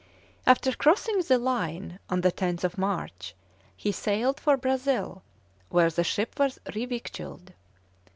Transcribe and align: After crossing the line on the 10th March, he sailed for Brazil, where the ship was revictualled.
After 0.47 0.71
crossing 0.71 1.19
the 1.19 1.37
line 1.37 1.99
on 2.09 2.21
the 2.21 2.31
10th 2.31 2.75
March, 2.75 3.35
he 3.77 3.91
sailed 3.91 4.39
for 4.39 4.57
Brazil, 4.57 5.21
where 5.69 5.91
the 5.91 6.03
ship 6.03 6.39
was 6.39 6.57
revictualled. 6.65 7.49